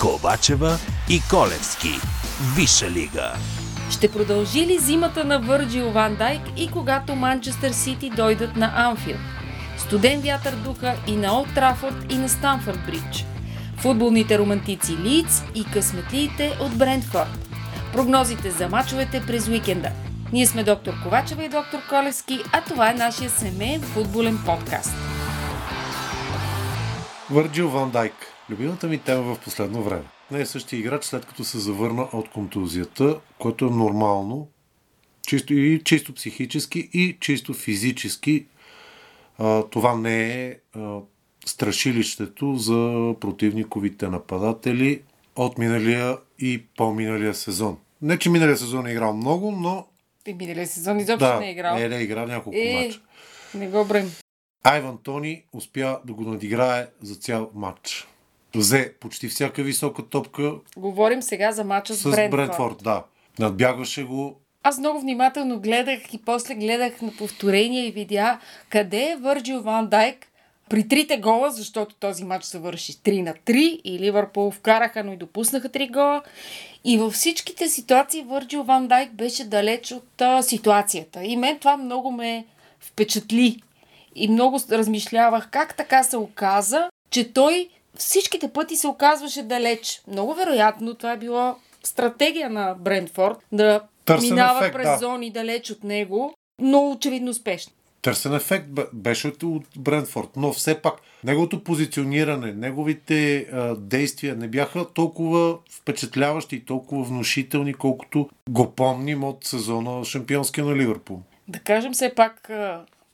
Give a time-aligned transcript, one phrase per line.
[0.00, 2.00] Ковачева и Колевски.
[2.56, 3.32] Виша лига.
[3.90, 9.18] Ще продължи ли зимата на Върджил Ван Дайк и когато Манчестър Сити дойдат на Анфилд?
[9.78, 13.24] Студен вятър духа и на Олд Трафорд и на Станфорд Бридж.
[13.76, 17.48] Футболните романтици Лиц и късметлиите от Брентфорд.
[17.92, 19.90] Прогнозите за мачовете през уикенда.
[20.32, 25.13] Ние сме доктор Ковачева и доктор Колевски, а това е нашия семейен футболен подкаст.
[27.30, 28.12] Върджил Ван Дайк.
[28.50, 30.04] Любимата ми тема в последно време.
[30.30, 34.48] Не е същия играч след като се завърна от контузията, което е нормално,
[35.26, 38.46] чисто, и чисто психически, и чисто физически.
[39.38, 40.98] А, това не е а,
[41.46, 45.02] страшилището за противниковите нападатели
[45.36, 47.78] от миналия и по-миналия сезон.
[48.02, 49.86] Не, че миналия сезон е играл много, но...
[50.26, 51.76] И миналия сезон изобщо да, не е играл.
[51.76, 53.00] Не, не е играл няколко Е, мача.
[53.54, 54.12] Не го брем.
[54.64, 58.08] Айван Тони успя да го надиграе за цял матч.
[58.54, 62.30] Взе почти всяка висока топка Говорим сега за мача с, с Брентфорд.
[62.30, 62.76] Брентфорд.
[62.82, 63.04] Да.
[63.38, 64.40] Надбягваше го.
[64.62, 69.86] Аз много внимателно гледах и после гледах на повторение и видя къде е Върджил Ван
[69.88, 70.26] Дайк
[70.68, 75.12] при трите гола, защото този матч се върши 3 на 3 и Ливърпул вкараха, но
[75.12, 76.22] и допуснаха 3 гола.
[76.84, 81.24] И във всичките ситуации Върджил Ван Дайк беше далеч от а, ситуацията.
[81.24, 82.46] И мен това много ме
[82.80, 83.62] впечатли.
[84.14, 90.02] И много размишлявах как така се оказа, че той всичките пъти се оказваше далеч.
[90.08, 94.98] Много вероятно това е било стратегия на Брентфорд да Търсен минава ефект, през да.
[94.98, 97.72] зони далеч от него, но очевидно успешно.
[98.02, 104.36] Търсен ефект бе- беше от- от Брентфорд, но все пак неговото позициониране, неговите а, действия
[104.36, 111.20] не бяха толкова впечатляващи и толкова внушителни, колкото го помним от сезона шампионския на Ливърпул.
[111.48, 112.50] Да кажем все пак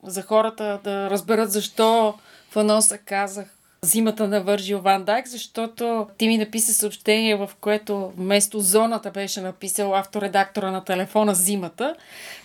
[0.03, 2.15] за хората да разберат защо
[2.51, 3.47] Фаноса казах
[3.83, 9.41] зимата на Вържил Ван Дайк, защото ти ми написа съобщение, в което вместо зоната беше
[9.41, 11.95] написал авторедактора на телефона зимата.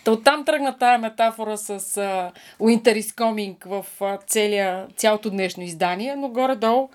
[0.03, 5.63] Та оттам тръгна тая метафора с а, Winter is coming в а, целия, цялото днешно
[5.63, 6.89] издание, но горе-долу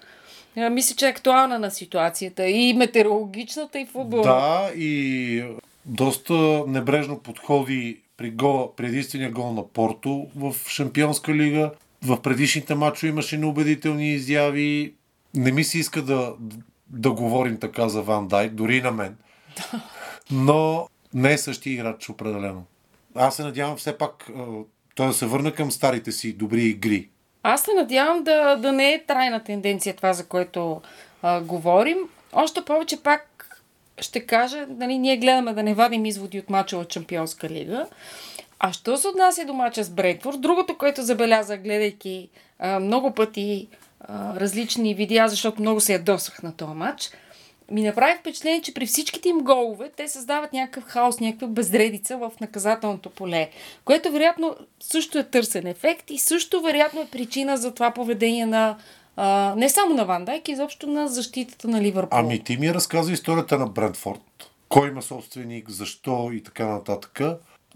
[0.56, 2.46] мисля, че е актуална на ситуацията.
[2.46, 4.22] И метеорологичната, и футболна.
[4.22, 5.44] Да, и
[5.86, 6.34] доста
[6.66, 11.70] небрежно подходи при, гола, при единствения гол на Порто в Шампионска лига.
[12.04, 14.94] В предишните матчове имаше неубедителни изяви.
[15.34, 16.34] Не ми се иска да,
[16.88, 19.16] да говорим така за Ван Дайк, дори и на мен.
[20.30, 22.64] Но не е същия играч определено.
[23.14, 24.30] Аз се надявам все пак
[24.94, 27.08] той да се върне към старите си добри игри.
[27.42, 30.80] Аз се надявам да, да не е трайна тенденция това, за което
[31.22, 31.98] а, говорим.
[32.32, 33.29] Още повече пак
[34.02, 37.86] ще кажа, нали, ние гледаме да не вадим изводи от мача от Чемпионска лига.
[38.58, 42.28] А що се отнася до мача с Брентфорд, другото, което забелязах, гледайки
[42.58, 43.68] а, много пъти
[44.00, 47.10] а, различни видеа, защото много се ядосах на този матч,
[47.70, 52.32] ми направи впечатление, че при всичките им голове те създават някакъв хаос, някаква безредица в
[52.40, 53.50] наказателното поле,
[53.84, 58.76] което вероятно също е търсен ефект и също вероятно е причина за това поведение на
[59.22, 62.18] а, не само на Ван Дайк, изобщо на защитата на Ливърпул.
[62.18, 64.50] Ами ти ми разказа историята на Брентфорд.
[64.68, 67.20] Кой има собственик, защо и така нататък.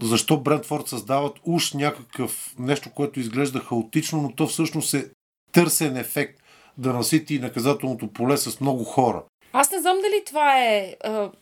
[0.03, 5.07] Защо Брентфорд създават уж някакъв нещо, което изглежда хаотично, но то всъщност е
[5.53, 6.43] търсен ефект
[6.79, 9.23] да насити наказателното поле с много хора.
[9.53, 10.95] Аз не знам дали това е,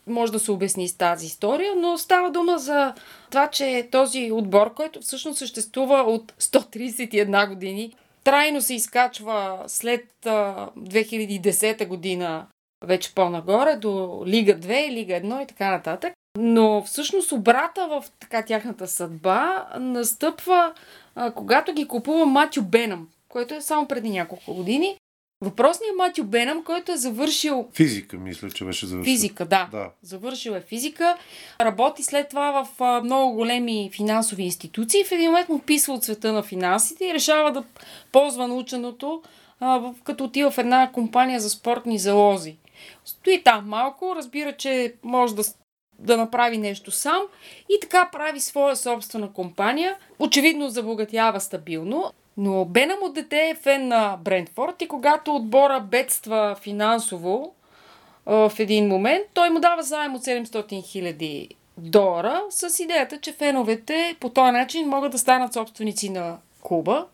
[0.07, 2.93] може да се обясни с тази история, но става дума за
[3.29, 10.69] това, че този отбор, който всъщност съществува от 131 години, трайно се изкачва след а,
[10.77, 12.47] 2010 година
[12.85, 16.13] вече по-нагоре до Лига 2, Лига 1 и така нататък.
[16.37, 20.73] Но всъщност обрата в така тяхната съдба настъпва,
[21.35, 24.97] когато ги купува Матю Бенъм, който е само преди няколко години.
[25.43, 29.13] Въпросният Матю Бенъм, който е завършил Физика, мисля, че беше завършил.
[29.13, 29.67] Физика, да.
[29.71, 29.89] Да.
[30.01, 31.17] Завършил е физика.
[31.61, 35.03] Работи след това в а, много големи финансови институции.
[35.03, 37.63] В един момент му писва от света на финансите и решава да
[38.11, 39.21] ползва наученото,
[39.59, 42.57] а, в- като отива в една компания за спортни залози.
[43.05, 45.43] Стои там малко, разбира, че може да,
[45.99, 47.21] да направи нещо сам
[47.69, 49.95] и така прави своя собствена компания.
[50.19, 52.11] Очевидно забогатява стабилно.
[52.37, 57.53] Но Бенам от дете е фен на Брентфорд и когато отбора бедства финансово,
[58.25, 64.15] в един момент, той му дава заем от 700 хиляди долара с идеята, че феновете
[64.19, 67.05] по този начин могат да станат собственици на клуба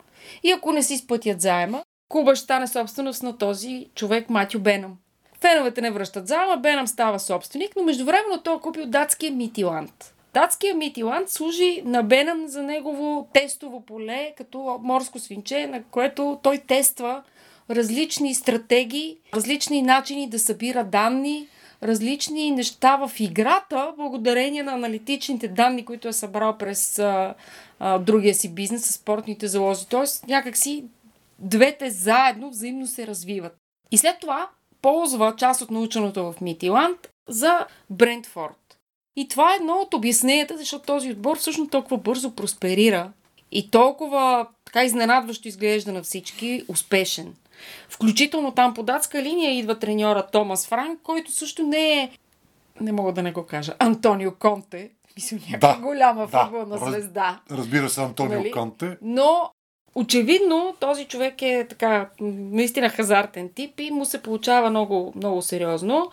[0.43, 4.97] и ако не си изплатят заема, клуба ще стане собственост на този човек Матю Бенам.
[5.41, 10.13] Феновете не връщат заема, Бенам става собственик, но междувременно той е купил датския Митиланд.
[10.33, 16.57] Датския Митиланд служи на Бенам за негово тестово поле, като морско свинче, на което той
[16.57, 17.23] тества
[17.69, 21.47] различни стратегии, различни начини да събира данни,
[21.83, 27.35] различни неща в играта, благодарение на аналитичните данни, които е събрал през а,
[27.79, 29.87] а, другия си бизнес, с спортните залози.
[29.87, 30.83] Тоест, някакси
[31.39, 33.55] двете заедно взаимно се развиват.
[33.91, 34.49] И след това
[34.81, 38.58] ползва част от наученото в Митиланд за Брентфорд.
[39.19, 43.11] И това е едно от обясненията, защото този отбор всъщност толкова бързо просперира
[43.51, 47.35] и толкова така изненадващо изглежда на всички успешен.
[47.89, 52.09] Включително там по датска линия идва треньора Томас Франк, който също не е,
[52.81, 56.89] не мога да не го кажа, Антонио Конте, мисля някаква да, голяма да, футболна раз,
[56.89, 57.39] звезда.
[57.51, 58.51] Разбира се, Антонио нали?
[58.51, 58.97] Конте.
[59.01, 59.51] Но
[59.95, 66.11] очевидно този човек е така наистина хазартен тип и му се получава много, много сериозно.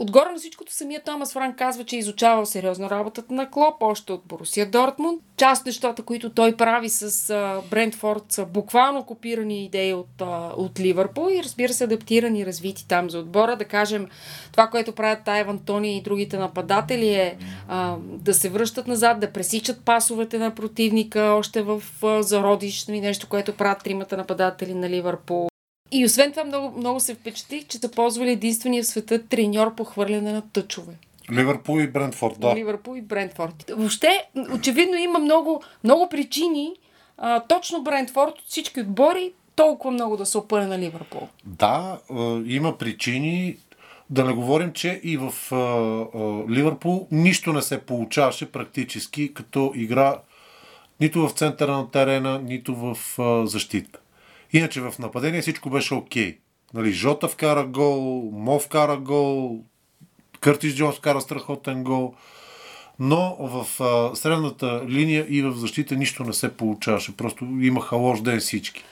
[0.00, 4.12] Отгоре на всичкото самия Томас Франк казва, че е изучавал сериозно работата на Клоп, още
[4.12, 5.22] от Борусия Дортмунд.
[5.36, 10.52] Част от нещата, които той прави с а, Брентфорд са буквално копирани идеи от, а,
[10.56, 13.56] от Ливърпул и разбира се адаптирани развити там за отбора.
[13.56, 14.08] Да кажем,
[14.52, 19.32] това, което правят Тайван Тони и другите нападатели е а, да се връщат назад, да
[19.32, 24.90] пресичат пасовете на противника още в а, зародиш, нали, нещо, което правят тримата нападатели на
[24.90, 25.48] Ливърпул.
[25.92, 29.84] И освен това много, много се впечатлих, че са ползвали единствения в света треньор по
[29.84, 30.92] хвърляне на тъчове.
[31.32, 32.54] Ливърпул и Брентфорд, да.
[32.56, 33.70] Ливърпул и Брентфорд.
[33.76, 36.72] Въобще, очевидно има много, много причини
[37.18, 41.28] а, точно Брентфорд от всички отбори толкова много да се опъне на Ливърпул.
[41.44, 41.98] Да,
[42.46, 43.56] има причини.
[44.10, 49.72] Да не говорим, че и в а, а, Ливърпул нищо не се получаваше практически като
[49.74, 50.18] игра
[51.00, 53.98] нито в центъра на терена, нито в а, защита.
[54.52, 56.32] Иначе в нападение всичко беше окей.
[56.32, 56.38] Okay.
[56.74, 59.60] Нали, Жота вкара гол, Мо вкара гол,
[60.40, 62.14] Къртис Джонс вкара страхотен гол.
[62.98, 67.16] Но в а, средната линия и в защита нищо не се получаваше.
[67.16, 68.84] Просто имаха лош ден всички.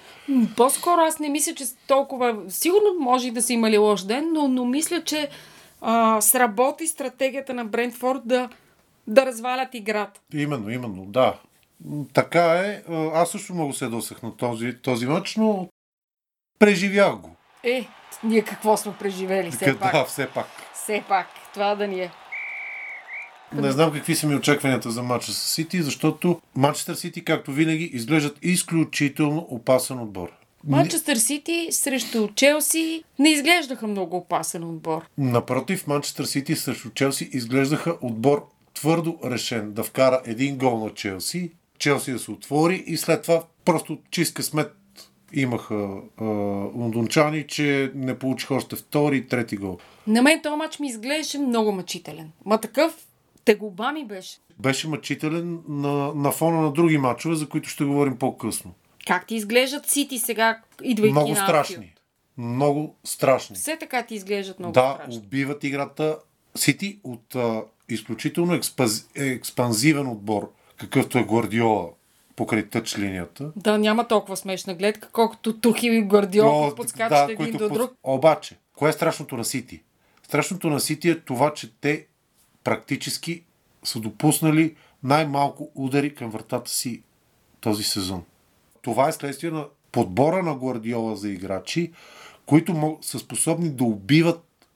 [0.57, 2.37] По-скоро аз не мисля, че толкова...
[2.49, 5.29] Сигурно може и да са имали лош ден, но, но мисля, че
[5.81, 8.49] а, сработи стратегията на Брентфорд да,
[9.07, 10.21] да развалят играта.
[10.35, 11.35] Именно, именно, да.
[12.13, 12.83] Така е.
[13.15, 15.69] Аз също много се досах на този, този матч, но
[16.59, 17.37] преживях го.
[17.65, 17.87] Е,
[18.25, 19.93] ние какво сме преживели все да, пак.
[19.93, 20.47] Да, все пак.
[20.75, 21.27] Все пак.
[21.55, 22.11] Това да ни е.
[23.53, 27.85] Не знам какви са ми очакванията за матча с Сити, защото Манчестър Сити, както винаги,
[27.85, 30.29] изглеждат изключително опасен отбор.
[30.69, 35.07] Манчестър Сити срещу Челси не изглеждаха много опасен отбор.
[35.19, 41.53] Напротив, Манчестър Сити срещу Челси изглеждаха отбор твърдо решен да вкара един гол на Челси
[41.79, 44.73] Челси да се отвори и след това просто чист късмет
[45.33, 46.25] имаха а,
[46.75, 49.79] лондончани, че не получиха още втори и трети гол.
[50.07, 52.31] На мен този матч ми изглеждаше много мъчителен.
[52.45, 53.07] Ма такъв
[53.45, 54.39] тегоба ми беше.
[54.59, 58.75] Беше мъчителен на, на фона на други матчове, за които ще говорим по-късно.
[59.07, 61.95] Как ти изглеждат Сити сега, идвайки Много на страшни.
[62.39, 63.57] Много страшни.
[63.57, 65.21] Все така ти изглеждат много да, страшни.
[65.21, 66.19] Да, убиват играта.
[66.55, 71.89] Сити от а, изключително експаз, експанзивен отбор какъвто е Гвардиола
[72.37, 73.53] покрай тъч линията.
[73.57, 77.93] Да, няма толкова смешна гледка, колкото Тухил и Гвардиола подскачат да, един до друг.
[78.03, 79.83] Обаче, кое е страшното на Сити?
[80.23, 82.07] Страшното на Сити е това, че те
[82.65, 83.45] практически
[83.85, 87.03] са допуснали най-малко удари към вратата си
[87.61, 88.25] този сезон.
[88.83, 91.93] Това е следствие на подбора на Гвардиола за играчи,
[92.47, 94.67] които са способни да убиват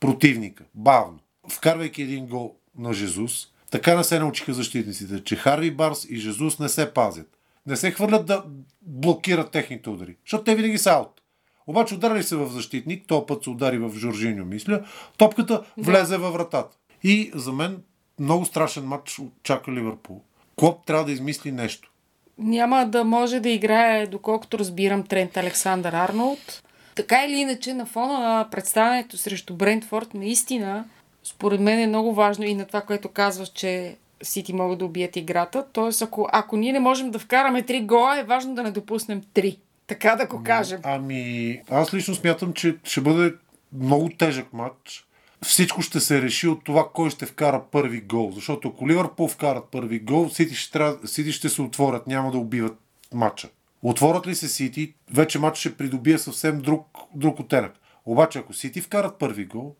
[0.00, 1.18] противника бавно.
[1.48, 6.58] Вкарвайки един гол на Жезус, така не се научиха защитниците, че Харви Барс и Жезус
[6.58, 7.38] не се пазят.
[7.66, 8.44] Не се хвърлят да
[8.82, 11.20] блокират техните удари, защото те винаги са аут.
[11.66, 14.84] Обаче ударили се в защитник, то път се удари в Жоржиньо, мисля,
[15.16, 16.76] топката влезе във вратата.
[17.02, 17.82] И за мен
[18.20, 20.22] много страшен матч чака Ливърпул.
[20.56, 21.92] Клоп трябва да измисли нещо.
[22.38, 26.62] Няма да може да играе, доколкото разбирам, Трент Александър Арнолд.
[26.94, 30.84] Така или иначе, на фона на представянето срещу Брентфорд, наистина
[31.24, 35.16] според мен е много важно и на това, което казваш, че Сити могат да убият
[35.16, 35.66] играта.
[35.72, 39.22] Тоест, ако, ако ние не можем да вкараме три гола, е важно да не допуснем
[39.34, 39.58] три.
[39.86, 40.80] Така да го кажем.
[40.82, 43.34] Ами, аз лично смятам, че ще бъде
[43.72, 45.06] много тежък матч.
[45.42, 48.30] Всичко ще се реши от това кой ще вкара първи гол.
[48.34, 52.38] Защото ако Ливърпул вкарат първи гол, Сити ще, трябва, Сити ще се отворят, няма да
[52.38, 52.78] убиват
[53.14, 53.48] матча.
[53.82, 57.72] Отворят ли се Сити, вече матч ще придобие съвсем друг, друг оттенък.
[58.06, 59.74] Обаче, ако Сити вкарат първи гол,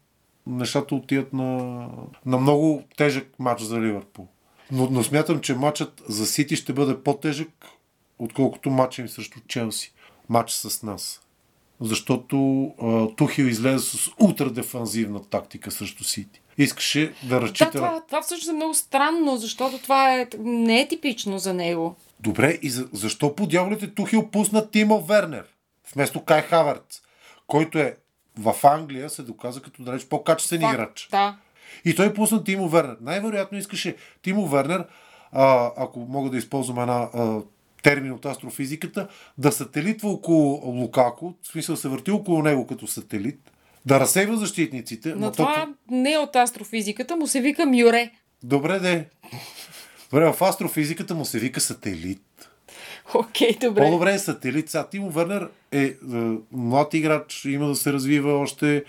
[0.47, 1.89] нещата отиват на,
[2.27, 4.29] на много тежък матч за Ливърпул.
[4.71, 7.67] Но, но смятам, че матчът за Сити ще бъде по-тежък,
[8.19, 9.93] отколкото матча им срещу Челси.
[10.29, 11.21] Матч с нас.
[11.81, 16.41] Защото а, Тухил излезе с ултрадефанзивна тактика срещу Сити.
[16.59, 17.65] Искаше да разчита...
[17.65, 21.97] Да, това, това всъщност е много странно, защото това е, не е типично за него.
[22.21, 25.45] Добре, и за, защо по дяволите Тухил пусна Тимо Вернер
[25.95, 27.03] вместо Кай Хаверц?
[27.53, 27.97] който е
[28.39, 31.09] в Англия, се доказа като далеч по-качествен играч.
[31.11, 31.37] Да.
[31.85, 32.97] И той пусна Тимо Вернер.
[33.01, 34.85] Най-вероятно искаше Тимо Вернер,
[35.33, 37.41] а, ако мога да използвам една а,
[37.83, 39.09] термин от астрофизиката,
[39.39, 43.53] да сателитва около Лукако, в смисъл се върти около него като сателит,
[43.87, 45.15] да разсейва защитниците.
[45.17, 48.11] Но това то- не е от астрофизиката, му се вика Мюре.
[48.43, 49.09] Добре, де.
[50.11, 52.49] Добре, в астрофизиката му се вика сателит.
[53.15, 53.83] Окей, добре.
[53.83, 54.71] По-добре е сателит.
[54.71, 55.95] Сега Тимо Вернер е, е
[56.53, 58.85] млад играч, има да се развива още.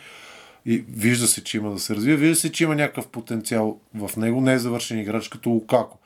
[0.65, 2.17] И вижда се, че има да се развива.
[2.17, 4.41] Вижда се, че има някакъв потенциал в него.
[4.41, 5.97] Не е завършен играч като Лукако.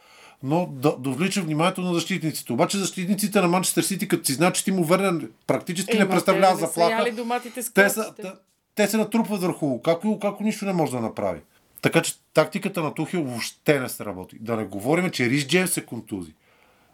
[0.43, 2.53] Но да довлича вниманието на защитниците.
[2.53, 6.53] Обаче защитниците на Манчестър Сити, като си знаят, че Тимо Вернер практически Е, не представлява
[6.53, 8.31] те заплаха, яли доматите с те, са, те,
[8.75, 11.39] те се натрупват върху Лукако и Лукако нищо не може да направи.
[11.81, 14.37] Така че тактиката на Тухил въобще не се работи.
[14.39, 16.33] Да не говорим, че Рис Джеймс се контузи.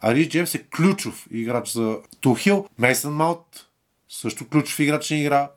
[0.05, 2.67] А Джеймс е ключов играч за Тухил.
[2.79, 3.67] Мейсън Маут
[4.10, 5.51] също ключов играч не игра.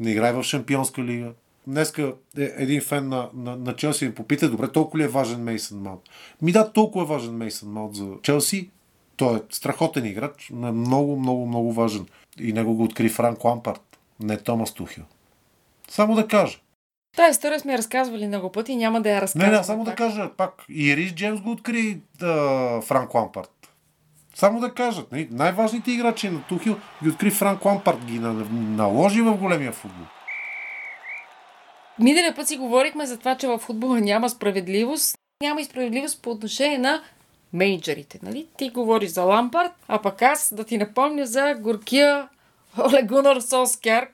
[0.00, 1.32] Не играе в Шампионска лига.
[1.66, 5.44] Днеска е един фен на, на, на Челси ми попита, добре, толкова ли е важен
[5.44, 6.08] Мейсън Маут?
[6.42, 8.70] Ми да, толкова е важен Мейсън Маут за Челси.
[9.16, 12.06] Той е страхотен играч, но е много, много, много важен.
[12.40, 15.04] И него го откри Франк Лампард, не Томас Тухил.
[15.88, 16.58] Само да кажа.
[17.16, 19.50] Тая история сме разказвали много пъти, няма да я Не, разказвам.
[19.52, 20.64] не, само да кажа пак.
[20.68, 23.50] И Рис Джеймс го откри да, Франк Лампард.
[24.34, 25.12] Само да кажат.
[25.12, 30.06] нали, Най-важните играчи на Тухил ги откри Франк Лампард, ги на- наложи в големия футбол.
[31.98, 35.18] Миналия път си говорихме за това, че в футбола няма справедливост.
[35.42, 37.02] Няма и справедливост по отношение на
[37.52, 38.18] мейджорите.
[38.22, 38.46] Нали?
[38.58, 42.28] Ти говориш за Лампард, а пък аз да ти напомня за горкия
[42.78, 43.36] Оле Гунар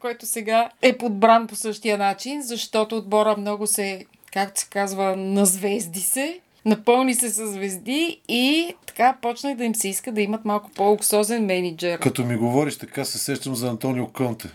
[0.00, 6.00] който сега е подбран по същия начин, защото отбора много се, както се казва, назвезди
[6.00, 6.40] се.
[6.64, 11.46] Напълни се с звезди и така почнах да им се иска да имат малко по-луксозен
[11.46, 11.98] менеджер.
[11.98, 14.48] Като ми говориш така, се сещам за Антонио Кънте.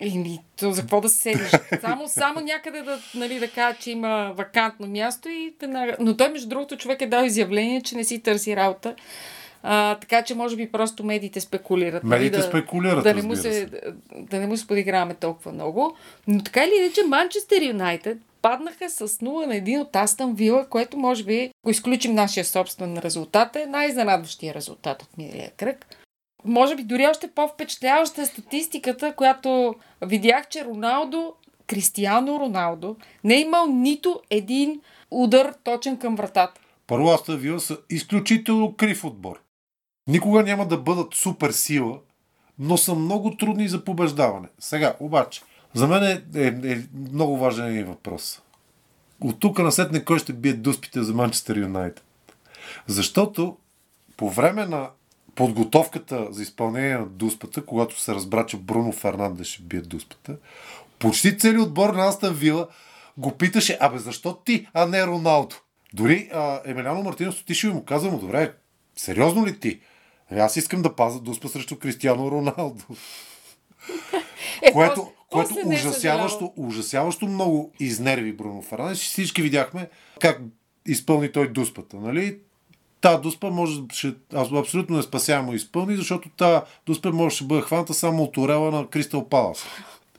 [0.00, 1.50] Еми, то за какво да се седиш?
[1.80, 5.96] Само, само някъде да, нали, да кажа, че има вакантно място и веднага...
[6.00, 8.94] Но той, между другото, човек е дал изявление, че не си търси работа.
[9.62, 12.04] А, така че, може би, просто медиите спекулират.
[12.04, 13.66] нали, Медиите да, спекулират, да не, му се, се.
[13.66, 13.80] да,
[14.16, 15.96] да не му се подиграваме толкова много.
[16.26, 20.96] Но така или иначе, Манчестър Юнайтед паднаха с 0 на 1 от Астън Вила, което
[20.96, 25.86] може би, ако изключим нашия собствен резултат, е най-изненадващия резултат от миналия кръг.
[26.44, 31.34] Може би дори още по-впечатляваща е статистиката, която видях, че Роналдо,
[31.66, 36.60] Кристиано Роналдо, не е имал нито един удар точен към вратата.
[36.86, 39.40] Първо Астън Вила са изключително крив отбор.
[40.08, 41.98] Никога няма да бъдат супер сила,
[42.58, 44.48] но са много трудни за побеждаване.
[44.58, 45.42] Сега, обаче,
[45.74, 46.78] за мен е, е, е
[47.10, 48.42] много важен един въпрос.
[49.20, 52.04] От тук насетне кой ще бие дуспите за Манчестър Юнайтед?
[52.86, 53.56] Защото
[54.16, 54.88] по време на
[55.34, 60.36] подготовката за изпълнение на дуспата, когато се разбра, че Бруно Фернандес ще бие дуспата,
[60.98, 62.68] почти целият отбор на Астън Вила
[63.18, 65.56] го питаше, абе защо ти, а не Роналдо?
[65.92, 68.54] Дори а, Емеляно Мартинов отишъл и му каза му, добре,
[68.96, 69.80] сериозно ли ти?
[70.30, 72.84] Ами Аз искам да пазя дуспа срещу Кристиано Роналдо.
[74.62, 78.98] Е, което, което после е ужасяващо, ужасяващо много изнерви Бруно Фернандес.
[78.98, 79.88] Всички видяхме
[80.20, 80.40] как
[80.86, 81.96] изпълни той дуспата.
[81.96, 82.38] Нали?
[83.00, 87.62] Та дуспа може, ще, абсолютно не спасявам му изпълни, защото та дуспа може да бъде
[87.62, 89.64] хваната само от орела на Кристал Палас.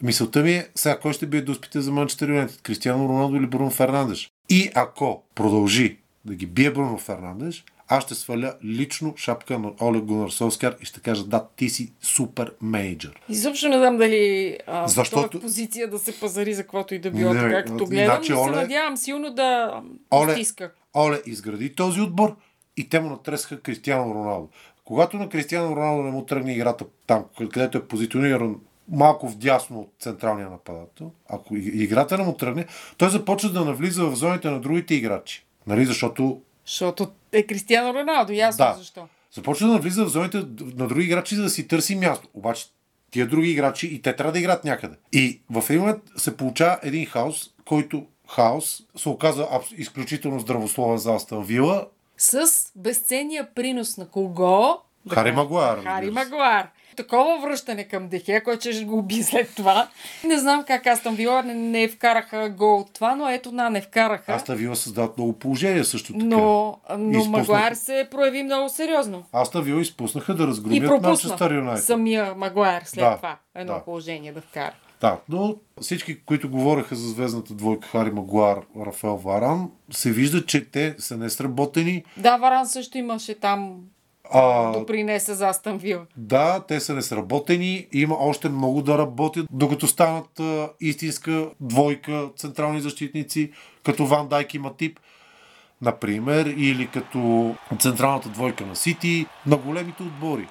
[0.02, 2.62] Мисълта ми е, сега кой ще бие дуспите за Манчестър Юнайтед?
[2.62, 4.30] Кристиано Роналдо или Бруно Фернандеш?
[4.50, 10.04] И ако продължи да ги бие Бруно Фернандеш, аз ще сваля лично шапка на Олег
[10.04, 13.22] Гунар Солскар и ще кажа, да, ти си супер менеджер.
[13.30, 15.40] Изобщо не знам дали а, Защото- Защото...
[15.40, 18.34] позиция да се пазари за каквото и да било, Не, така като значи, гледам, се
[18.34, 19.82] Оле- надявам силно да
[20.14, 20.72] Оле, стиска.
[20.96, 22.36] Оле изгради този отбор
[22.78, 24.50] и те му натресаха Кристиано Роналдо.
[24.86, 28.56] Когато на Кристиано Роналдо не му тръгне играта там, където е позициониран
[28.92, 32.66] малко вдясно от централния нападател, ако играта не му тръгне,
[32.98, 35.46] той започва да навлиза в зоните на другите играчи.
[35.68, 35.86] Нали?
[35.86, 38.76] Защото Защото е Кристиано Роналдо, ясно Да.
[38.78, 39.08] защо.
[39.32, 42.28] започва да навлиза в зоните на други играчи, за да си търси място.
[42.34, 42.66] Обаче
[43.12, 44.96] тия други играчи и те трябва да играят някъде.
[45.14, 49.48] И в един момент се получава един хаос, който хаос се оказа
[49.78, 52.46] изключително здравословен за Астън Вила, С
[52.76, 54.78] безценния принос на кого?
[55.10, 56.12] Хари Магуар, Хари.
[56.12, 56.68] Магуар.
[56.98, 59.88] Такова връщане към Дехе, който ще го уби след това.
[60.24, 63.70] Не знам как аз там била, не, не вкараха гол от това, но ето на,
[63.70, 64.34] не вкараха.
[64.34, 66.26] Астън Вила създават много положения също така.
[66.26, 67.30] но но Изпуснаха.
[67.40, 69.24] Магуар се прояви много сериозно.
[69.34, 71.86] Астън Вила изпуснаха да разгромят Манчестър Юнайтед.
[71.86, 73.38] самия Магуар след Да, това.
[73.56, 73.84] Едно да.
[73.84, 74.74] положение да вкара.
[75.02, 80.66] Да, но всички, които говореха за звездната двойка Хари Магуар, Рафел Варан, се вижда, че
[80.66, 82.04] те са несработени.
[82.18, 83.76] Да, Варан също имаше там
[84.32, 86.02] А, допринесе за Астан Вил.
[86.18, 87.88] Да, те са несработени.
[87.92, 93.52] Има още много да работят, докато станат а, истинска двойка централни защитници,
[93.86, 95.00] като Ван Дайк и Матип,
[95.82, 100.48] например, или като централната двойка на Сити, на големите отбори.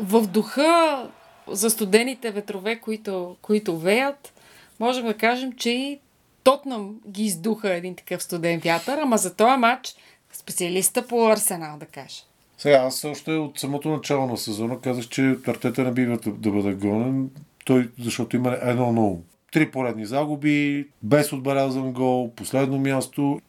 [0.00, 1.08] В духа
[1.48, 4.32] за студените ветрове, които, които веят,
[4.80, 6.00] можем да кажем, че и
[6.44, 9.94] Тотнам ги издуха един такъв студен вятър, ама за този матч
[10.32, 12.22] специалиста по Арсенал, да кажа.
[12.58, 16.74] Сега, аз още от самото начало на сезона казах, че Артета не бива да, бъде
[16.74, 17.30] гонен,
[17.64, 19.22] той, защото има едно ново.
[19.52, 23.40] Три поредни загуби, без отбелязан гол, последно място,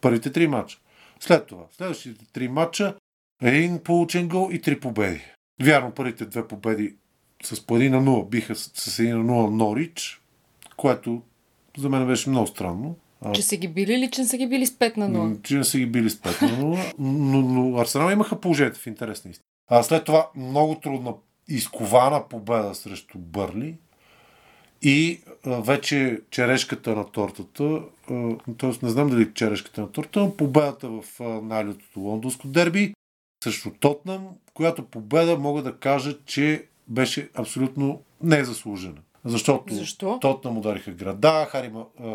[0.00, 0.78] първите три матча.
[1.20, 2.94] След това, следващите три матча,
[3.42, 5.20] един получен гол и три победи.
[5.62, 6.94] Вярно, първите две победи
[7.42, 10.20] с по 1 на 0 биха с 1 на 0 Норич,
[10.76, 11.22] което
[11.78, 12.96] за мен беше много странно.
[13.34, 15.42] Че са ги били или че не са ги били с 5 на 0?
[15.42, 18.86] Че не са ги били с 5 на 0, но, но Арсенал имаха положението в
[18.86, 19.44] интересни истина.
[19.70, 21.14] А след това много трудна
[21.48, 23.74] изкована победа срещу Бърли
[24.82, 27.80] и а, вече черешката на тортата,
[28.58, 28.72] т.е.
[28.82, 31.02] не знам дали черешката на тортата, но победата в
[31.42, 32.94] най-лютото лондонско дерби
[33.44, 39.00] срещу Тотнам, която победа мога да кажа, че беше абсолютно незаслужена.
[39.26, 40.18] Защото Защо?
[40.20, 41.70] Тотнам удариха града, Хари,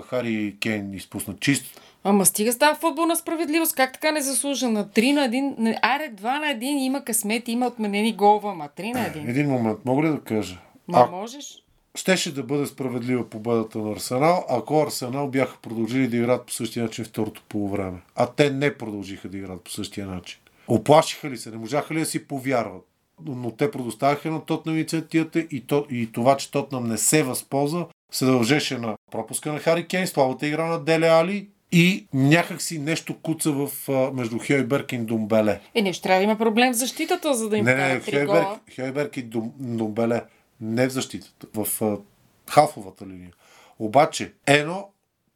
[0.08, 1.82] Хари Кейн изпусна чист.
[2.03, 3.75] Ама стига става футболна справедливост.
[3.75, 4.86] Как така не заслужена?
[4.86, 5.80] 3 на 1.
[5.82, 9.30] Аре, 2 на 1 има късмет, има отменени голва, ама 3 на 1.
[9.30, 10.58] Един момент, мога ли да кажа?
[10.88, 11.63] Ма А, можеш?
[11.96, 16.84] щеше да бъде справедлива победата на Арсенал, ако Арсенал бяха продължили да играят по същия
[16.84, 17.98] начин второто полувреме.
[18.15, 20.39] А те не продължиха да играят по същия начин.
[20.68, 21.51] Оплашиха ли се?
[21.51, 22.88] Не можаха ли да си повярват?
[23.25, 27.86] Но те предоставяха на Тотнам инициативата и, то, и това, че Тотнам не се възползва,
[28.12, 32.80] се дължеше на пропуска на Хари Кейн, слабата игра на Деле Али и някак си
[32.80, 35.60] нещо куца в, а, между Хейберг и Думбеле.
[35.75, 38.48] Е, не, ще трябва да има проблем в защитата, за да им Не, не, Хейберг.
[38.72, 40.22] Хейберг и Дум, Думбеле.
[40.62, 41.98] Не в защитата, в а,
[42.51, 43.32] халфовата линия.
[43.80, 44.90] Обаче, едно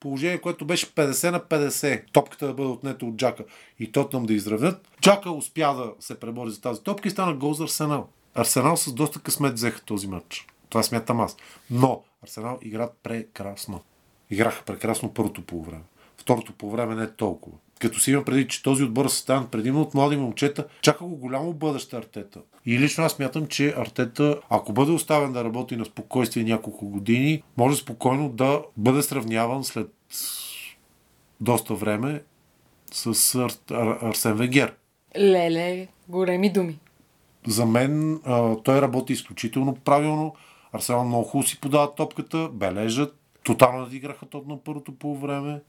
[0.05, 3.43] положение, което беше 50 на 50, топката да бъде отнета от Джака
[3.79, 4.87] и Тотнам да изравнят.
[5.01, 8.09] Джака успя да се пребори за тази топка и стана гол за Арсенал.
[8.35, 10.47] Арсенал с доста късмет взеха този матч.
[10.69, 11.37] Това смятам аз.
[11.69, 13.81] Но Арсенал играят прекрасно.
[14.29, 15.83] Играха прекрасно първото по време.
[16.17, 17.57] Второто по време не е толкова.
[17.79, 21.15] Като си има преди, че този отбор е съставен предимно от млади момчета, чака го
[21.15, 22.39] голямо бъдеще Артета.
[22.65, 27.43] И лично аз смятам, че Артета, ако бъде оставен да работи на спокойствие няколко години,
[27.57, 29.94] може спокойно да бъде сравняван след
[31.41, 32.23] доста време
[32.91, 33.51] с Ар...
[33.71, 33.97] Ар...
[34.01, 34.75] Арсен Вегер.
[35.17, 36.79] Леле, големи думи.
[37.47, 40.35] За мен а, той работи изключително правилно.
[40.73, 43.15] Арсенал много хубаво си подава топката, бележат.
[43.43, 45.61] Тотално надиграха тот на първото по време.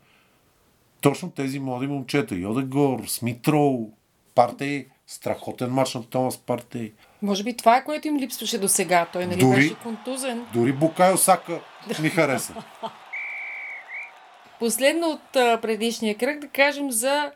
[1.01, 2.35] Точно тези млади момчета.
[2.35, 3.90] Йодегор, Смитроу,
[4.35, 6.92] Партей, страхотен матч на Томас Партей.
[7.22, 9.07] Може би това е което им липсваше до сега.
[9.12, 10.46] Той нали Дори- беше контузен.
[10.55, 11.61] Дори Букайо Сака
[12.03, 12.55] ми хареса.
[14.59, 17.31] Последно от предишния кръг да кажем за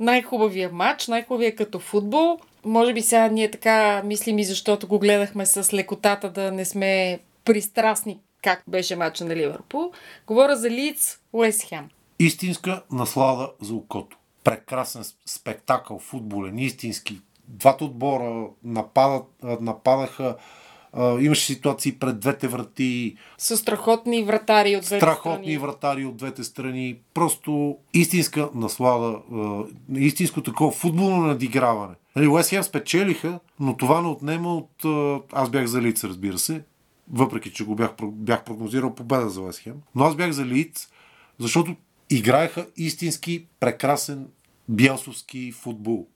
[0.00, 2.38] най-хубавия матч, най-хубавия като футбол.
[2.64, 7.20] Може би сега ние така мислим и защото го гледахме с лекотата да не сме
[7.44, 9.92] пристрастни как беше матча на Ливърпул.
[10.26, 11.72] Говоря за Лиц Уест.
[12.18, 14.18] Истинска наслада за окото.
[14.44, 17.20] Прекрасен спектакъл, футболен, истински.
[17.48, 19.24] Двата отбора нападат,
[19.60, 20.36] нападаха.
[20.96, 23.16] А, имаше ситуации пред двете врати.
[23.38, 25.58] С страхотни вратари от двете страхотни страни.
[25.58, 26.96] вратари от двете страни.
[27.14, 31.94] Просто истинска наслада, а, истинско такова футболно надиграване.
[32.16, 34.84] Нали, Уест Хем спечелиха, но това не отнема от...
[34.84, 36.62] а, Аз бях за Лиц, разбира се,
[37.12, 39.74] въпреки че го бях, бях прогнозирал победа за Уест Хем.
[39.94, 40.88] Но аз бях за Лиц,
[41.38, 41.76] защото
[42.10, 44.26] играеха истински прекрасен
[44.68, 46.06] биелсовски футбол.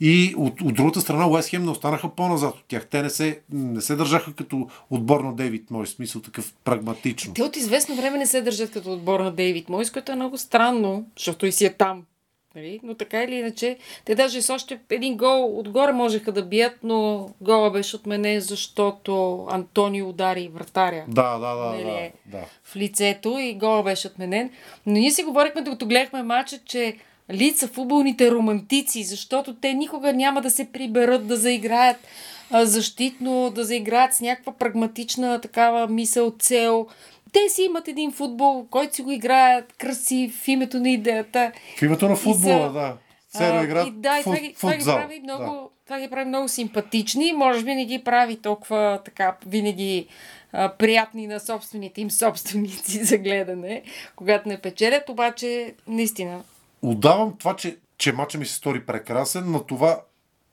[0.00, 2.86] И от, от другата страна Уест Хем не останаха по-назад от тях.
[2.86, 7.34] Те не се, не се държаха като отбор на Дейвид Мой, в смисъл такъв прагматично.
[7.34, 10.38] Те от известно време не се държат като отбор на Дейвид Мойс, което е много
[10.38, 12.02] странно, защото и си е там.
[12.54, 12.80] Нали?
[12.82, 17.30] Но така или иначе, те даже с още един гол отгоре можеха да бият, но
[17.40, 22.44] гола беше отменен, защото Антони удари вратаря Да, да, да, Нали да, да.
[22.64, 24.50] в лицето и гола беше отменен.
[24.86, 26.96] Но ние си говорихме, докато гледахме матча, че
[27.32, 31.96] лица футболните романтици, защото те никога няма да се приберат да заиграят
[32.50, 36.86] а, защитно, да заиграят с някаква прагматична такава мисъл, цел.
[37.32, 41.52] Те си имат един футбол, който си го играят красив в името на идеята.
[41.78, 42.96] В името на футбола, са- да.
[43.30, 45.60] Церо игра и да, и това, ги, това, ги прави много, Да.
[45.84, 47.32] това ги прави много симпатични.
[47.32, 50.06] Може би не ги прави толкова така винаги
[50.52, 53.82] а, приятни на собствените им собственици за гледане,
[54.16, 56.42] когато не печелят, обаче наистина.
[56.82, 60.00] Отдавам това, че, че мача ми се стори прекрасен, но това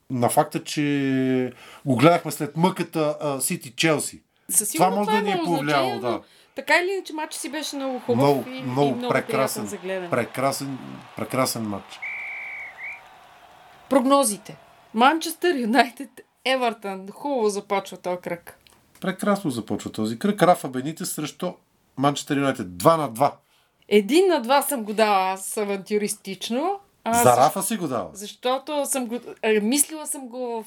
[0.09, 1.53] на факта, че
[1.85, 4.21] го гледахме след мъката Сити Челси.
[4.73, 6.21] Това може да ни е повлияло, да.
[6.55, 9.77] Така или иначе, матчът си беше много хубав Много, и, много, и много прекрасен, за
[9.77, 10.09] гледане.
[10.09, 10.77] прекрасен,
[11.15, 11.99] прекрасен матч.
[13.89, 14.57] Прогнозите.
[14.93, 16.09] Манчестър Юнайтед,
[16.45, 17.07] Евертън.
[17.11, 18.59] Хубаво започва този кръг.
[19.01, 20.41] Прекрасно започва този кръг.
[20.43, 21.53] Рафа Бените срещу
[21.97, 22.67] Манчестър Юнайтед.
[22.67, 23.31] 2 на 2.
[23.89, 26.79] Един на два съм го дала аз авантюристично.
[27.03, 28.09] А, За Рафа си го дава.
[28.13, 30.65] Защото съм го, е, мислила съм го в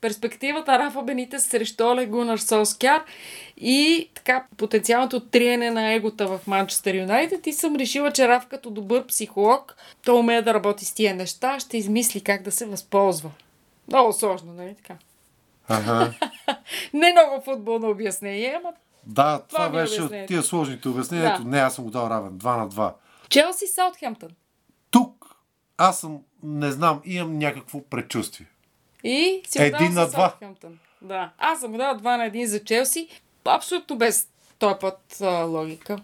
[0.00, 3.02] перспективата Рафа Бените срещу Оле Гунар Солскяр
[3.56, 8.70] и така потенциалното триене на егота в Манчестър Юнайтед и съм решила, че Раф като
[8.70, 13.30] добър психолог, той умее да работи с тия неща, ще измисли как да се възползва.
[13.88, 14.94] Много сложно, нали така?
[15.68, 16.12] Ага.
[16.94, 18.72] Не много футболно обяснение, ама
[19.10, 21.28] Да, това, ми е беше от тия сложните обяснения.
[21.28, 21.34] Да.
[21.34, 22.32] Ето, не, аз съм го дал равен.
[22.32, 22.92] 2 на 2.
[23.28, 24.30] Челси Саутхемптън.
[24.90, 25.26] Тук
[25.76, 28.46] аз съм, не знам, имам някакво предчувствие.
[29.04, 30.34] И си Един на два.
[31.02, 31.32] Да.
[31.38, 33.08] Аз съм го дала 2 на 1 за Челси.
[33.44, 35.98] Абсолютно без този път а, логика.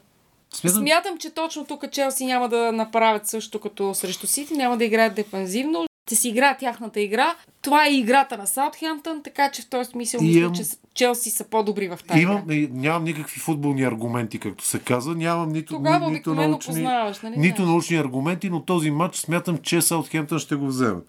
[0.54, 4.84] Смятам, Смятам, че точно тук Челси няма да направят също като срещу Сити, няма да
[4.84, 5.86] играят дефанзивно.
[6.06, 7.34] Ще си играят тяхната игра.
[7.62, 10.62] Това е играта на Саутхемптън, така че в този смисъл мисля, Имам- че
[10.94, 12.74] Челси са по-добри в тази имам, игра.
[12.74, 15.14] нямам никакви футболни аргументи, както се казва.
[15.14, 17.36] Нямам нито, Тогава ни, нито научни, познаваш, нали?
[17.36, 21.08] нито научни аргументи, но този матч смятам, че Саутхемптън ще го вземат.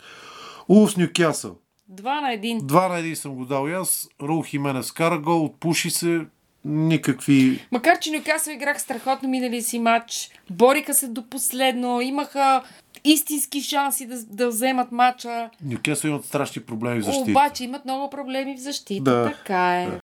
[0.69, 1.55] Улфс Нюкасъл.
[1.91, 2.63] 2 на 1.
[2.63, 4.07] Два на един съм го дал и аз.
[4.21, 6.25] Рул Хименес кара гол, отпуши се.
[6.65, 7.67] Никакви...
[7.71, 12.63] Макар, че Нюкасъл играх страхотно минали си матч, бориха се до последно, имаха
[13.07, 15.49] истински шанси да, да вземат матча.
[15.63, 17.31] Нюкасъл имат страшни проблеми в защита.
[17.31, 19.03] Обаче имат много проблеми в защита.
[19.03, 19.85] Да, Така е.
[19.85, 19.99] да.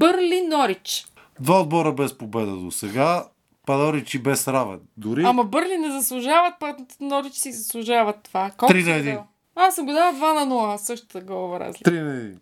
[0.00, 1.06] Бърли Норич.
[1.40, 3.24] Два отбора без победа до сега.
[3.66, 4.80] Падоричи без равен.
[4.96, 8.50] Дори Ама Бърли не заслужават, пък Норич си заслужават това.
[8.50, 9.14] Колко Три си на го един.
[9.14, 9.24] дал?
[9.56, 11.90] Аз съм го дала 2 на 0, същата голова разлика.
[11.90, 12.36] 3 на 1.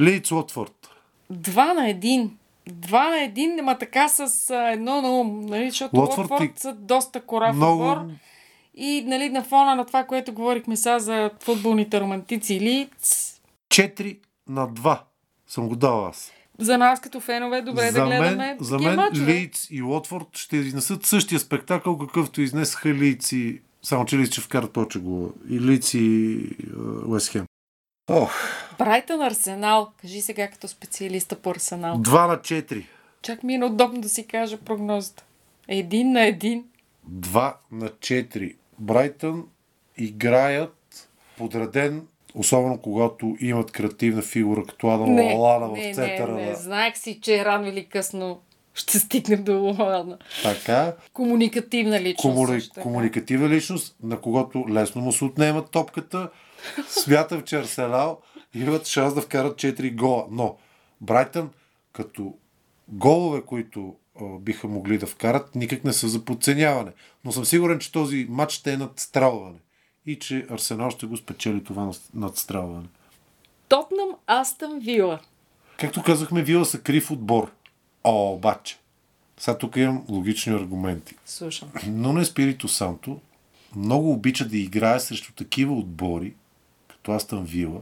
[0.00, 0.88] Лейц Уотфорд.
[1.32, 2.30] 2 на 1.
[2.70, 4.20] 2 на 1, ама така с
[4.50, 5.70] а, едно на ум, нали?
[5.70, 7.82] защото Уотфорд Уотфорд и- са доста корав Много...
[7.82, 8.06] отбор.
[8.74, 13.40] И нали, на фона на това, което говорихме сега за футболните романтици Лиц,
[13.74, 15.00] 4 на 2
[15.46, 16.32] съм го дал аз.
[16.58, 19.32] за нас като фенове добре за да гледаме мен, за такива мен мачове.
[19.32, 23.60] Лийц и Уотфорд ще изнесат същия спектакъл, какъвто изнесаха Лийц и...
[23.82, 25.28] Само, че Лийц ще вкарат повече гола.
[25.50, 26.38] И Лийц и
[27.06, 27.46] Уест Хем.
[28.10, 28.32] Ох,
[28.78, 29.92] Брайтън Арсенал.
[30.00, 31.96] Кажи сега като специалиста по Арсенал.
[31.96, 32.84] 2 на 4.
[33.22, 35.24] Чак ми е неудобно да си кажа прогнозата.
[35.68, 36.64] Един на един.
[37.10, 38.54] 2 на 4.
[38.82, 39.46] Брайтън
[39.98, 46.32] играят подреден, особено когато имат креативна фигура, като Адам Не, Лалана в не, не, центъра.
[46.32, 46.46] не.
[46.46, 48.40] на- Знаех си, че рано или късно
[48.74, 50.18] ще стигнем до Луана.
[50.42, 50.96] Така.
[51.12, 52.36] Комуникативна личност.
[52.36, 52.60] Комуни...
[52.60, 56.30] също комуникативна личност, на когото лесно му се отнемат топката.
[56.88, 58.18] Смятам, че Арсенал
[58.54, 60.26] имат шанс да вкарат 4 гола.
[60.30, 60.56] Но
[61.00, 61.50] Брайтън,
[61.92, 62.34] като
[62.88, 66.92] голове, които биха могли да вкарат, никак не са за подценяване.
[67.24, 69.58] Но съм сигурен, че този матч ще е надстрелване.
[70.06, 72.88] И че Арсенал ще го спечели това надстрелване.
[73.68, 75.20] Тотнам Астън Вила.
[75.78, 77.52] Както казахме, Вила са крив отбор.
[78.04, 78.78] О, обаче.
[79.38, 81.14] Сега тук имам логични аргументи.
[81.26, 81.68] Слушам.
[81.86, 83.20] Но не Спирито Санто
[83.76, 86.34] много обича да играе срещу такива отбори,
[86.88, 87.80] като Астън Вила,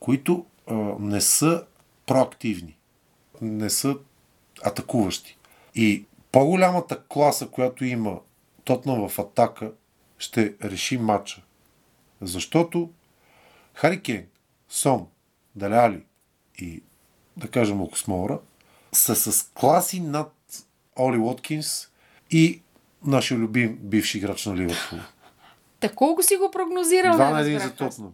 [0.00, 1.64] които а, не са
[2.06, 2.76] проактивни,
[3.42, 3.96] не са
[4.64, 5.38] атакуващи.
[5.74, 8.18] И по-голямата класа, която има
[8.64, 9.72] Тотнам в атака,
[10.18, 11.42] ще реши матча.
[12.20, 12.90] Защото
[13.74, 14.26] Хари Кейн,
[14.68, 15.06] Сон,
[15.56, 16.02] Даляли
[16.58, 16.82] и
[17.36, 18.38] да кажем Оксмора
[18.92, 20.32] са с класи над
[20.96, 21.88] Оли Уоткинс
[22.30, 22.62] и
[23.04, 24.98] нашия любим бивш играч на Ливърпул.
[25.80, 27.14] Та колко си го прогнозирал?
[27.14, 27.96] Два не на един разбрах за аз.
[27.96, 28.12] Тотнам.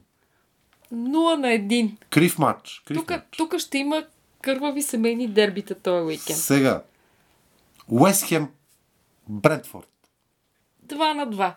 [0.92, 1.96] 0 на 1.
[2.10, 2.82] Крив матч.
[2.86, 3.24] Крив Тук, матч.
[3.36, 4.04] тук ще има
[4.44, 6.38] кървави семейни дербита този уикенд.
[6.38, 6.82] Сега.
[7.88, 8.48] Уест Хем
[9.28, 9.88] Брентфорд.
[10.86, 11.54] 2 на 2.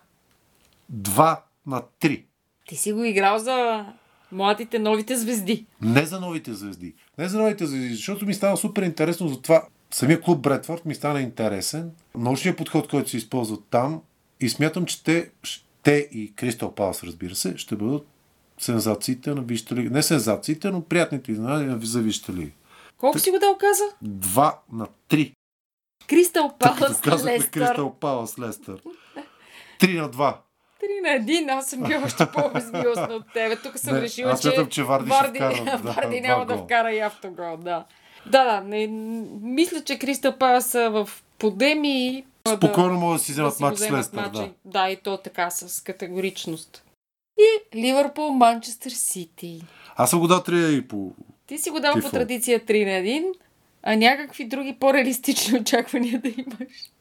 [0.93, 2.23] 2 на 3.
[2.67, 3.86] Ти си го играл за
[4.32, 5.65] младите, новите звезди.
[5.82, 6.93] Не за новите звезди.
[7.17, 9.63] Не за новите звезди, защото ми става супер интересно за това.
[9.91, 11.91] Самия клуб Бретфорд ми стана интересен.
[12.15, 14.02] Научният подход, който се използва там
[14.39, 15.30] и смятам, че те,
[15.84, 18.08] те и Кристал Палас, разбира се, ще бъдат
[18.60, 19.89] сензациите на Висшата лига.
[19.89, 22.52] Не сензациите, но приятните изненади за Висшата лига.
[22.97, 23.83] Колко си го дал каза?
[24.05, 25.33] 2 на 3.
[26.07, 27.49] Кристал Палас Лестър.
[27.51, 28.81] Кристал Палас Лестър.
[29.79, 30.36] 3 на 2.
[30.83, 33.55] 3 на 1, аз съм бил още по-безмилостна от тебе.
[33.55, 36.27] Тук съм Не, решила, аз че смятам, че Варди ще Варди, вкара, да, Варди два
[36.29, 36.65] няма да гола.
[36.65, 37.86] вкара и автогол, да.
[38.25, 38.88] Да, да, не,
[39.41, 43.79] мисля, че Кристал Палас са в подеми Спокойно могат да си да вземат го матч
[43.79, 44.29] с Лестър.
[44.29, 44.49] Да.
[44.65, 46.83] да, и то така, с категоричност.
[47.39, 49.63] И Ливърпул, Манчестър Сити.
[49.95, 51.12] Аз съм го дал 3 и по...
[51.47, 52.07] Ти си го дал Тифо.
[52.07, 53.25] по традиция 3 на 1,
[53.83, 56.91] а някакви други по-реалистични очаквания да имаш.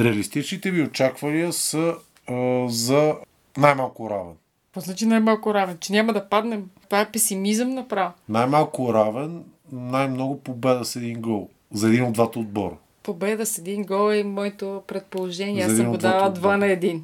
[0.00, 1.94] Реалистичните ми очаквания са
[2.28, 3.14] а, за
[3.56, 4.34] най-малко равен.
[4.66, 5.78] Какво значи най-малко равен?
[5.80, 6.70] Че няма да паднем.
[6.84, 8.12] Това е песимизъм направо.
[8.28, 11.48] Най-малко равен, най-много победа с един гол.
[11.72, 12.76] За един от двата отбора.
[13.02, 15.64] Победа с един гол е моето предположение.
[15.64, 16.54] Аз съм го дала отбора.
[16.54, 17.00] 2 на 1.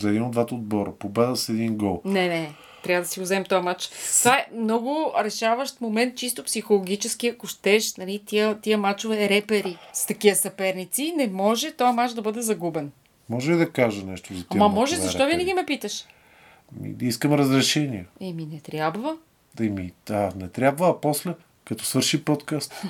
[0.00, 0.92] За един от двата отбора.
[0.98, 2.02] Победа с един гол.
[2.04, 2.52] Не, не.
[2.84, 3.90] Трябва да си го вземем този матч.
[4.20, 10.06] Това е много решаващ момент, чисто психологически, ако щеш, нали, тия, тия матчове репери с
[10.06, 11.14] такива съперници.
[11.16, 12.92] Не може този матч да бъде загубен.
[13.28, 15.30] Може ли да кажа нещо за тия Ама може, защо репери?
[15.30, 16.04] винаги ме питаш?
[17.00, 18.06] Искам разрешение.
[18.20, 19.16] Еми, не трябва.
[19.54, 22.82] Да ми, да, не трябва, а после, като свърши подкаст.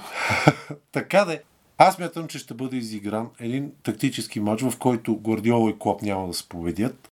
[0.93, 1.43] така де.
[1.79, 6.27] Аз мятам, че ще бъде изигран един тактически матч, в който Гвардиола и Клоп няма
[6.27, 7.09] да се победят.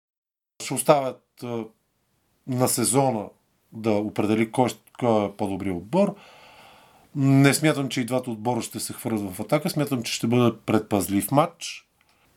[0.64, 1.24] Ще оставят
[2.50, 3.26] на сезона
[3.72, 6.16] да определи кой, кой е по-добрият отбор.
[7.16, 9.70] Не смятам, че и двата отбора ще се хвърлят в атака.
[9.70, 11.86] Смятам, че ще бъде предпазлив матч.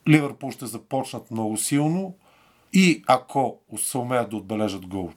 [0.09, 2.15] Ливърпул ще започнат много силно
[2.73, 5.11] и ако се умеят да отбележат гол,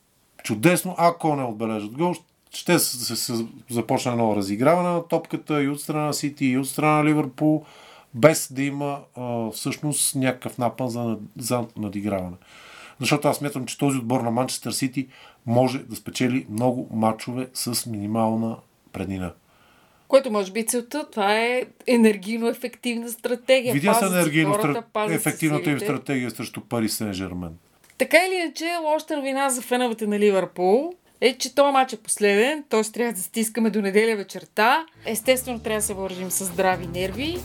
[0.43, 0.95] чудесно.
[0.97, 2.13] Ако не отбележат гол,
[2.51, 6.57] ще се, се, се започне едно разиграване на топката и от страна на Сити, и
[6.57, 7.65] от страна на Ливърпул,
[8.13, 12.35] без да има а, всъщност някакъв напън за, за надиграване.
[12.99, 15.07] Защото аз смятам, че този отбор на Манчестър Сити
[15.45, 18.57] може да спечели много матчове с минимална
[18.91, 19.33] преднина.
[20.07, 23.73] Което може би целта, това е енергийно ефективна стратегия.
[23.73, 25.13] Видя се енергийно хората, стра...
[25.13, 27.51] ефективната им стратегия срещу Пари Сен Жермен.
[27.97, 32.63] Така или иначе, лошата новина за феновете на Ливърпул е, че този матч е последен,
[32.69, 32.81] т.е.
[32.81, 34.85] трябва да стискаме до неделя вечерта.
[35.05, 37.37] Естествено, трябва да се въоръжим с здрави нерви.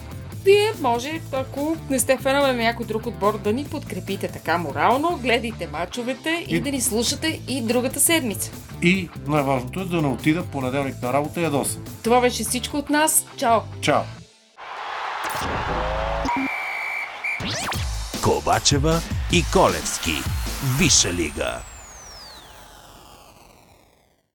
[0.44, 5.18] Вие може, ако не сте фенове на някой друг отбор, да ни подкрепите така морално,
[5.22, 8.50] гледайте мачовете и, И- да ни слушате и другата седмица.
[8.82, 11.84] И най-важното е да не отида понеделник на работа ядосен.
[12.02, 13.26] Това беше всичко от нас.
[13.36, 13.60] Чао!
[13.80, 14.02] Чао!
[18.22, 19.00] Ковачева
[19.32, 20.12] и Колевски.
[20.78, 21.58] Виша лига.